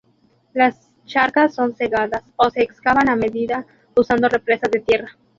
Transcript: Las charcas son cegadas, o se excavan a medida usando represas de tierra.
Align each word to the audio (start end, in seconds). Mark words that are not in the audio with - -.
Las 0.55 0.89
charcas 1.05 1.53
son 1.53 1.75
cegadas, 1.75 2.23
o 2.35 2.49
se 2.49 2.63
excavan 2.63 3.07
a 3.07 3.15
medida 3.15 3.67
usando 3.95 4.27
represas 4.29 4.71
de 4.71 4.79
tierra. 4.79 5.15